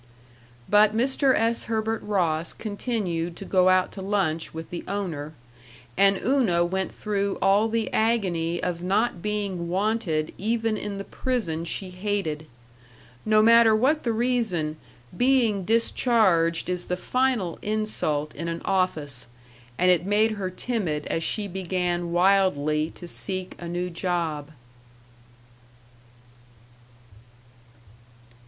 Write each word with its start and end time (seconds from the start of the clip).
But 0.67 0.97
Mr. 0.97 1.35
S. 1.37 1.65
Herbert 1.65 2.01
Ross 2.01 2.53
continued 2.53 3.35
to 3.37 3.45
go 3.45 3.69
out 3.69 3.91
to 3.91 4.01
lunch 4.01 4.51
with 4.51 4.71
the 4.71 4.83
owner, 4.87 5.33
and 5.95 6.17
Una 6.25 6.65
went 6.65 6.91
through 6.91 7.37
all 7.39 7.67
the 7.69 7.93
agony 7.93 8.63
of 8.63 8.81
not 8.81 9.21
being 9.21 9.69
wanted 9.69 10.33
even 10.39 10.75
in 10.75 10.97
the 10.97 11.03
prison 11.03 11.65
she 11.65 11.91
hated. 11.91 12.47
No 13.27 13.43
matter 13.43 13.75
what 13.75 14.01
the 14.01 14.11
reason, 14.11 14.77
being 15.15 15.63
discharged 15.65 16.67
is 16.67 16.85
the 16.85 16.97
final 16.97 17.59
insult 17.61 18.33
in 18.33 18.47
an 18.47 18.63
office, 18.65 19.27
and 19.77 19.91
it 19.91 20.03
made 20.03 20.31
her 20.31 20.49
timid 20.49 21.05
as 21.11 21.21
she 21.21 21.47
began 21.47 22.11
wildly 22.11 22.89
to 22.95 23.07
seek 23.07 23.55
a 23.59 23.67
new 23.67 23.91
job. 23.91 24.49